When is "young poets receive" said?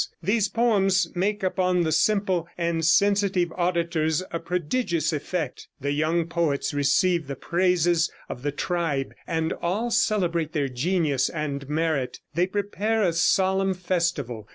5.91-7.27